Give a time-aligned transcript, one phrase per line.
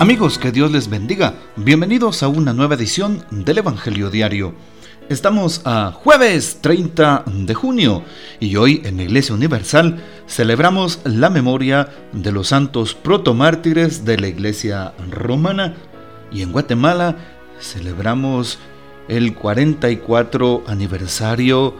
[0.00, 1.34] Amigos, que Dios les bendiga.
[1.56, 4.54] Bienvenidos a una nueva edición del Evangelio Diario.
[5.08, 8.04] Estamos a jueves 30 de junio
[8.38, 14.28] y hoy en la Iglesia Universal celebramos la memoria de los santos protomártires de la
[14.28, 15.74] Iglesia Romana
[16.30, 17.16] y en Guatemala
[17.58, 18.60] celebramos
[19.08, 21.74] el 44 aniversario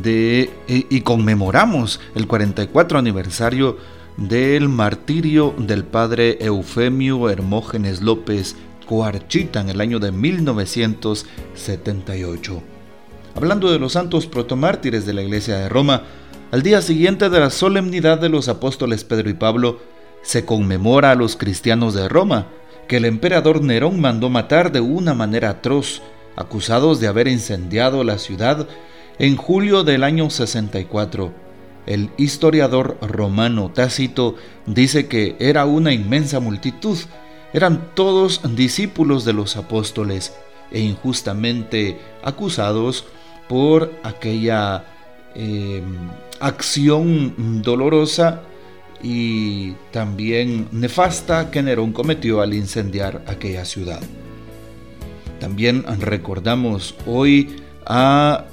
[0.00, 9.70] de y conmemoramos el 44 aniversario del martirio del padre Eufemio Hermógenes López Coarchita en
[9.70, 12.60] el año de 1978.
[13.36, 16.02] Hablando de los santos protomártires de la iglesia de Roma,
[16.50, 19.78] al día siguiente de la solemnidad de los apóstoles Pedro y Pablo,
[20.22, 22.48] se conmemora a los cristianos de Roma,
[22.88, 26.02] que el emperador Nerón mandó matar de una manera atroz,
[26.34, 28.66] acusados de haber incendiado la ciudad
[29.20, 31.46] en julio del año 64
[31.88, 36.98] el historiador romano Tácito dice que era una inmensa multitud,
[37.54, 40.34] eran todos discípulos de los apóstoles
[40.70, 43.06] e injustamente acusados
[43.48, 44.84] por aquella
[45.34, 45.82] eh,
[46.40, 48.42] acción dolorosa
[49.02, 54.02] y también nefasta que Nerón cometió al incendiar aquella ciudad.
[55.40, 58.44] También recordamos hoy a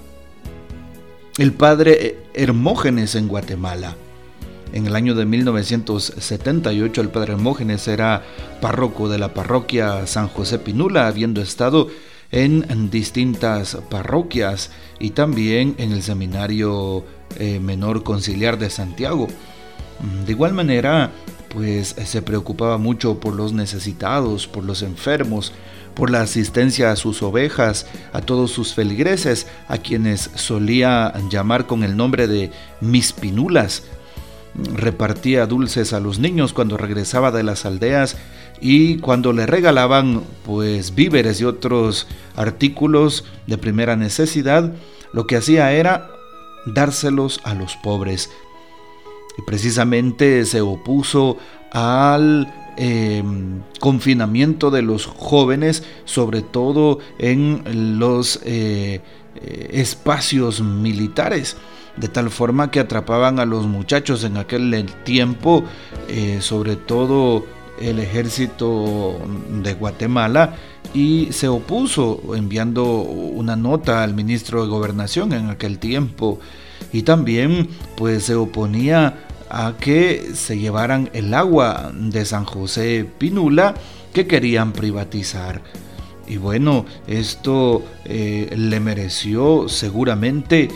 [1.38, 3.96] el padre Hermógenes en Guatemala.
[4.72, 8.24] En el año de 1978 el padre Hermógenes era
[8.62, 11.88] párroco de la parroquia San José Pinula, habiendo estado
[12.32, 17.06] en distintas parroquias y también en el seminario
[17.38, 19.28] eh, menor conciliar de Santiago.
[20.26, 21.12] De igual manera,
[21.50, 25.54] pues se preocupaba mucho por los necesitados, por los enfermos,
[25.96, 31.84] por la asistencia a sus ovejas, a todos sus feligreses, a quienes solía llamar con
[31.84, 32.52] el nombre de
[32.82, 33.84] mis pinulas.
[34.54, 38.18] Repartía dulces a los niños cuando regresaba de las aldeas
[38.62, 44.74] y cuando le regalaban pues víveres y otros artículos de primera necesidad,
[45.14, 46.10] lo que hacía era
[46.66, 48.30] dárselos a los pobres.
[49.38, 51.38] Y precisamente se opuso
[51.72, 59.02] al Em, confinamiento de los jóvenes, sobre todo en los eh,
[59.72, 61.56] espacios militares,
[61.96, 65.64] de tal forma que atrapaban a los muchachos en aquel tiempo,
[66.10, 67.46] eh, sobre todo
[67.80, 69.20] el ejército
[69.64, 70.56] de Guatemala,
[70.94, 76.40] y se opuso enviando una nota al ministro de Gobernación en aquel tiempo
[76.96, 77.68] y también
[77.98, 79.18] pues se oponía
[79.50, 83.76] a que se llevaran el agua de San José Pinula
[84.14, 85.62] que querían privatizar.
[86.26, 90.70] Y bueno, esto eh, le mereció seguramente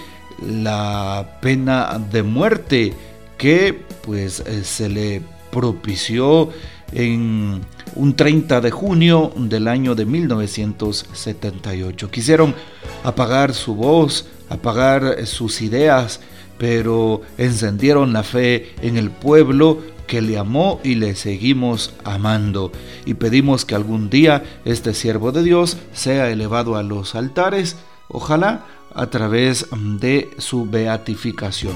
[0.45, 2.93] la pena de muerte
[3.37, 5.21] que pues eh, se le
[5.51, 6.49] propició
[6.91, 7.61] en
[7.95, 12.11] un 30 de junio del año de 1978.
[12.11, 12.55] Quisieron
[13.03, 16.19] apagar su voz, apagar sus ideas,
[16.57, 22.71] pero encendieron la fe en el pueblo que le amó y le seguimos amando.
[23.05, 28.65] Y pedimos que algún día este siervo de Dios sea elevado a los altares, ojalá
[28.93, 29.67] a través
[29.99, 31.75] de su beatificación.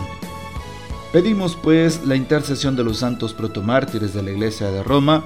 [1.14, 5.24] Pedimos pues la intercesión de los santos protomártires de la iglesia de Roma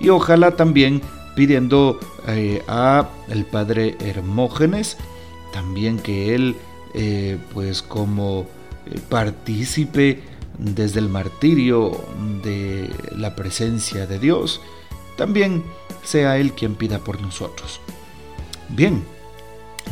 [0.00, 1.02] y ojalá también
[1.36, 4.96] pidiendo eh, a el padre Hermógenes
[5.52, 6.56] también que él
[6.94, 8.46] eh, pues como
[9.08, 10.22] partícipe
[10.58, 11.92] desde el martirio
[12.42, 14.60] de la presencia de Dios,
[15.16, 15.62] también
[16.02, 17.80] sea Él quien pida por nosotros.
[18.68, 19.04] Bien,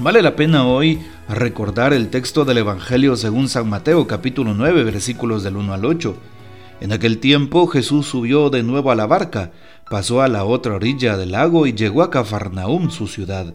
[0.00, 5.42] vale la pena hoy recordar el texto del Evangelio según San Mateo capítulo 9 versículos
[5.42, 6.16] del 1 al 8.
[6.80, 9.52] En aquel tiempo Jesús subió de nuevo a la barca,
[9.90, 13.54] pasó a la otra orilla del lago y llegó a Cafarnaum, su ciudad.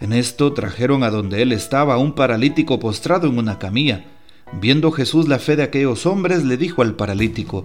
[0.00, 4.04] En esto trajeron a donde él estaba un paralítico postrado en una camilla.
[4.52, 7.64] Viendo Jesús la fe de aquellos hombres, le dijo al paralítico,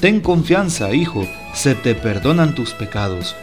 [0.00, 3.36] Ten confianza, hijo, se te perdonan tus pecados.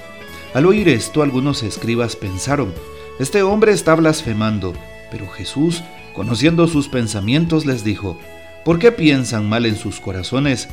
[0.53, 2.73] Al oír esto, algunos escribas pensaron,
[3.19, 4.73] Este hombre está blasfemando.
[5.11, 5.83] Pero Jesús,
[6.15, 8.17] conociendo sus pensamientos, les dijo,
[8.65, 10.69] ¿Por qué piensan mal en sus corazones?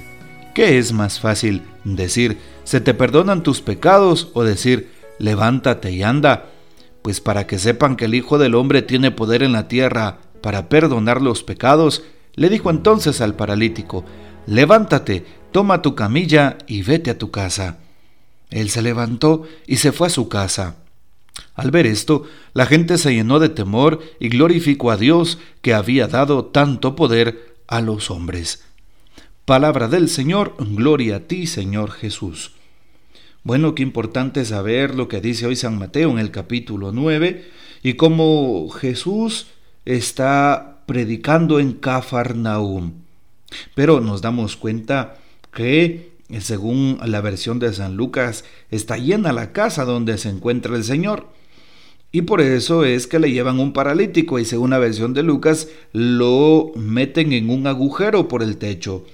[0.55, 6.47] ¿Qué es más fácil decir, se te perdonan tus pecados o decir, levántate y anda?
[7.03, 10.69] Pues para que sepan que el Hijo del Hombre tiene poder en la tierra para
[10.69, 12.03] perdonar los pecados,
[12.35, 14.05] le dijo entonces al paralítico,
[14.47, 17.79] levántate, toma tu camilla y vete a tu casa.
[18.51, 20.77] Él se levantó y se fue a su casa.
[21.55, 22.25] Al ver esto,
[22.55, 27.55] la gente se llenó de temor y glorificó a Dios que había dado tanto poder
[27.69, 28.65] a los hombres.
[29.51, 32.53] Palabra del Señor, gloria a ti, Señor Jesús.
[33.43, 37.45] Bueno, qué importante saber lo que dice hoy San Mateo en el capítulo 9
[37.83, 39.49] y cómo Jesús
[39.85, 42.93] está predicando en Cafarnaum.
[43.75, 45.19] Pero nos damos cuenta
[45.53, 50.85] que, según la versión de San Lucas, está llena la casa donde se encuentra el
[50.85, 51.27] Señor.
[52.13, 55.67] Y por eso es que le llevan un paralítico y según la versión de Lucas
[55.93, 59.05] lo meten en un agujero por el techo.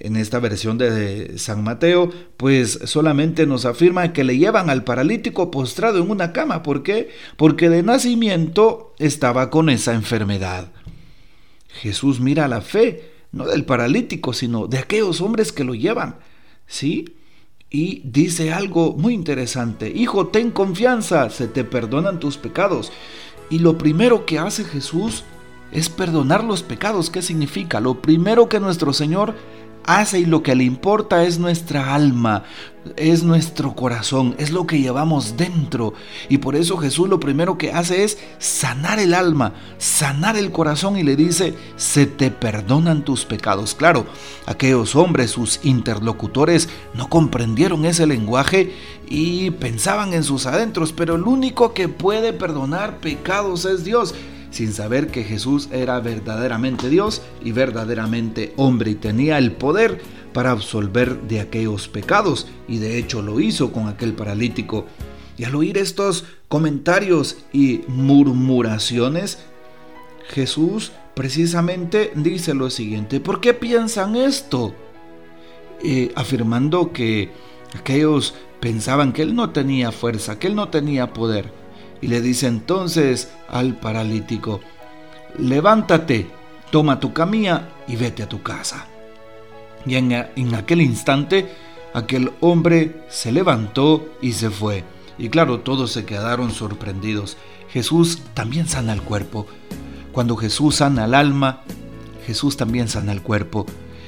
[0.00, 5.50] En esta versión de San Mateo, pues solamente nos afirma que le llevan al paralítico
[5.50, 6.62] postrado en una cama.
[6.62, 7.10] ¿Por qué?
[7.36, 10.72] Porque de nacimiento estaba con esa enfermedad.
[11.68, 16.16] Jesús mira la fe, no del paralítico, sino de aquellos hombres que lo llevan.
[16.66, 17.16] ¿Sí?
[17.70, 22.92] Y dice algo muy interesante, hijo, ten confianza, se te perdonan tus pecados.
[23.50, 25.24] Y lo primero que hace Jesús
[25.72, 27.10] es perdonar los pecados.
[27.10, 27.80] ¿Qué significa?
[27.80, 29.34] Lo primero que nuestro Señor
[29.86, 32.44] hace y lo que le importa es nuestra alma,
[32.96, 35.94] es nuestro corazón, es lo que llevamos dentro.
[36.28, 40.96] Y por eso Jesús lo primero que hace es sanar el alma, sanar el corazón
[40.96, 43.74] y le dice, se te perdonan tus pecados.
[43.74, 44.06] Claro,
[44.46, 48.74] aquellos hombres, sus interlocutores, no comprendieron ese lenguaje
[49.08, 54.14] y pensaban en sus adentros, pero el único que puede perdonar pecados es Dios
[54.56, 60.00] sin saber que Jesús era verdaderamente Dios y verdaderamente hombre y tenía el poder
[60.32, 64.86] para absolver de aquellos pecados y de hecho lo hizo con aquel paralítico.
[65.36, 69.40] Y al oír estos comentarios y murmuraciones,
[70.30, 74.74] Jesús precisamente dice lo siguiente, ¿por qué piensan esto?
[75.84, 77.30] Eh, afirmando que
[77.78, 81.65] aquellos pensaban que él no tenía fuerza, que él no tenía poder
[82.00, 84.60] y le dice entonces al paralítico,
[85.38, 86.28] levántate,
[86.70, 88.86] toma tu camilla y vete a tu casa.
[89.84, 91.48] Y en, en, aquel instante
[91.94, 94.84] aquel hombre se levantó y se fue.
[95.18, 97.36] Y claro, todos se quedaron sorprendidos.
[97.70, 99.46] Jesús también sana el cuerpo.
[100.12, 101.62] Cuando Jesús sana el alma,
[102.26, 103.66] Jesús también sana el cuerpo.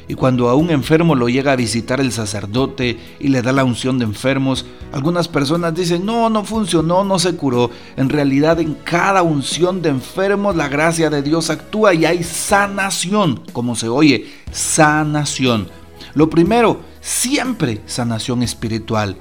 [0.08, 3.64] Y cuando a un enfermo lo llega a visitar el sacerdote y le da la
[3.64, 7.70] unción de enfermos, algunas personas dicen, no, no funcionó, no se curó.
[7.96, 13.42] En realidad en cada unción de enfermos la gracia de Dios actúa y hay sanación,
[13.52, 15.68] como se oye, sanación.
[16.14, 19.16] Lo primero, siempre sanación espiritual.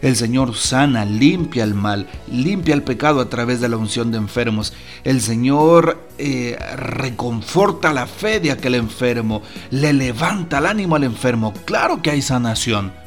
[0.00, 4.16] El Señor sana, limpia el mal, limpia el pecado a través de la unción de
[4.16, 4.72] enfermos.
[5.04, 11.52] El Señor eh, reconforta la fe de aquel enfermo, le levanta el ánimo al enfermo.
[11.66, 12.99] Claro que hay sanación.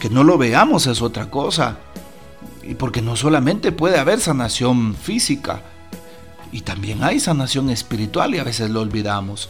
[0.00, 1.78] Que no lo veamos es otra cosa.
[2.62, 5.62] Y porque no solamente puede haber sanación física,
[6.54, 9.48] y también hay sanación espiritual y a veces lo olvidamos.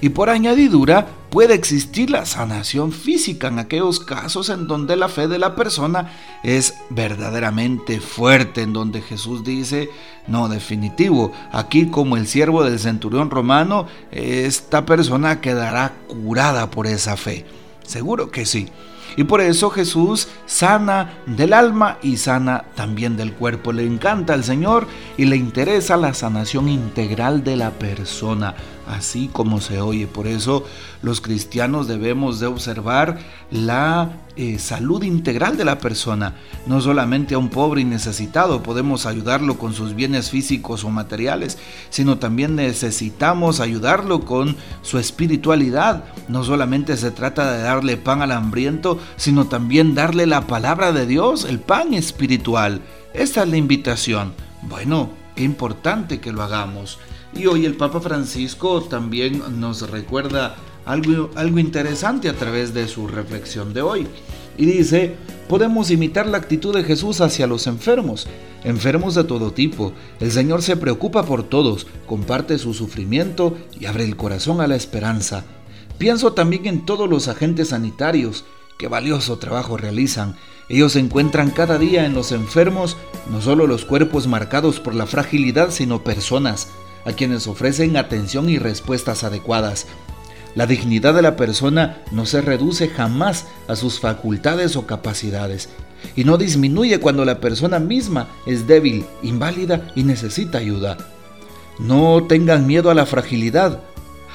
[0.00, 5.28] Y por añadidura puede existir la sanación física en aquellos casos en donde la fe
[5.28, 6.10] de la persona
[6.42, 9.90] es verdaderamente fuerte, en donde Jesús dice,
[10.26, 17.18] no, definitivo, aquí como el siervo del centurión romano, esta persona quedará curada por esa
[17.18, 17.44] fe.
[17.84, 18.68] Seguro que sí.
[19.16, 23.72] Y por eso Jesús sana del alma y sana también del cuerpo.
[23.72, 28.54] Le encanta al Señor y le interesa la sanación integral de la persona,
[28.88, 30.06] así como se oye.
[30.06, 30.64] Por eso
[31.02, 33.18] los cristianos debemos de observar
[33.50, 36.34] la eh, salud integral de la persona.
[36.66, 41.58] No solamente a un pobre y necesitado podemos ayudarlo con sus bienes físicos o materiales,
[41.90, 46.04] sino también necesitamos ayudarlo con su espiritualidad.
[46.28, 51.06] No solamente se trata de darle pan al hambriento, sino también darle la palabra de
[51.06, 52.80] Dios, el pan espiritual.
[53.14, 54.32] Esta es la invitación.
[54.62, 56.98] Bueno, qué importante que lo hagamos.
[57.38, 63.06] Y hoy el Papa Francisco también nos recuerda algo, algo interesante a través de su
[63.06, 64.08] reflexión de hoy.
[64.56, 65.14] Y dice,
[65.48, 68.26] podemos imitar la actitud de Jesús hacia los enfermos,
[68.64, 69.92] enfermos de todo tipo.
[70.18, 74.74] El Señor se preocupa por todos, comparte su sufrimiento y abre el corazón a la
[74.74, 75.44] esperanza.
[75.96, 78.46] Pienso también en todos los agentes sanitarios,
[78.80, 80.34] qué valioso trabajo realizan.
[80.68, 82.96] Ellos encuentran cada día en los enfermos
[83.30, 86.66] no solo los cuerpos marcados por la fragilidad, sino personas
[87.08, 89.86] a quienes ofrecen atención y respuestas adecuadas.
[90.54, 95.70] La dignidad de la persona no se reduce jamás a sus facultades o capacidades
[96.16, 100.98] y no disminuye cuando la persona misma es débil, inválida y necesita ayuda.
[101.78, 103.80] No tengan miedo a la fragilidad.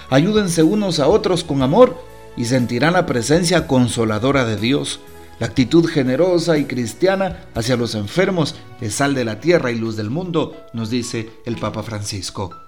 [0.09, 1.95] Ayúdense unos a otros con amor
[2.35, 4.99] y sentirán la presencia consoladora de Dios.
[5.39, 9.95] La actitud generosa y cristiana hacia los enfermos es sal de la tierra y luz
[9.95, 12.62] del mundo, nos dice el Papa Francisco.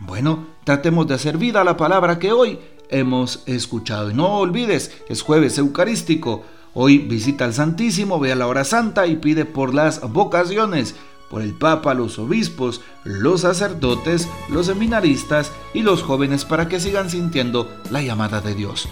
[0.00, 2.58] Bueno, tratemos de hacer vida a la palabra que hoy
[2.88, 4.10] hemos escuchado.
[4.10, 6.44] Y no olvides, es jueves eucarístico.
[6.74, 10.94] Hoy visita al Santísimo, ve a la hora santa y pide por las vocaciones,
[11.30, 17.10] por el Papa, los obispos, los sacerdotes, los seminaristas y los jóvenes para que sigan
[17.10, 18.88] sintiendo la llamada de Dios.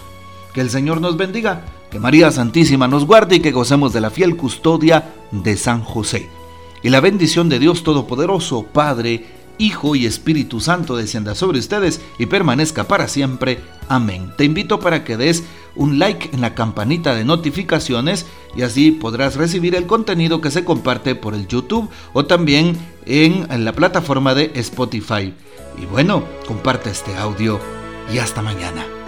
[0.53, 4.09] Que el Señor nos bendiga, que María Santísima nos guarde y que gocemos de la
[4.09, 6.29] fiel custodia de San José.
[6.83, 9.25] Y la bendición de Dios Todopoderoso, Padre,
[9.61, 13.59] Hijo y Espíritu Santo descienda sobre ustedes y permanezca para siempre.
[13.87, 14.33] Amén.
[14.35, 15.43] Te invito para que des
[15.75, 18.25] un like en la campanita de notificaciones
[18.55, 22.75] y así podrás recibir el contenido que se comparte por el YouTube o también
[23.05, 25.31] en la plataforma de Spotify.
[25.79, 27.59] Y bueno, comparte este audio
[28.11, 29.00] y hasta mañana.